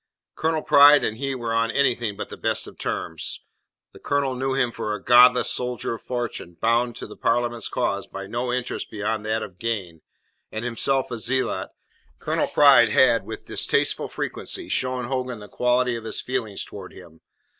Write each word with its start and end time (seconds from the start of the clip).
Colonel 0.33 0.63
Pride 0.63 1.03
and 1.03 1.17
he 1.17 1.35
were 1.35 1.53
on 1.53 1.69
anything 1.69 2.17
but 2.17 2.29
the 2.29 2.35
best 2.35 2.65
of 2.65 2.79
terms. 2.79 3.45
The 3.93 3.99
colonel 3.99 4.33
knew 4.35 4.55
him 4.55 4.71
for 4.71 4.95
a 4.95 5.03
godless 5.03 5.51
soldier 5.51 5.93
of 5.93 6.01
fortune 6.01 6.55
bound 6.59 6.95
to 6.95 7.05
the 7.05 7.15
Parliament's 7.15 7.69
cause 7.69 8.07
by 8.07 8.25
no 8.25 8.51
interest 8.51 8.89
beyond 8.89 9.23
that 9.27 9.43
of 9.43 9.59
gain; 9.59 10.01
and, 10.51 10.65
himself 10.65 11.11
a 11.11 11.19
zealot, 11.19 11.69
Colonel 12.17 12.47
Pride 12.47 12.89
had 12.89 13.27
with 13.27 13.45
distasteful 13.45 14.07
frequency 14.07 14.69
shown 14.69 15.05
Hogan 15.05 15.37
the 15.37 15.47
quality 15.47 15.95
of 15.95 16.05
his 16.05 16.19
feelings 16.19 16.65
towards 16.65 16.95
him. 16.95 17.21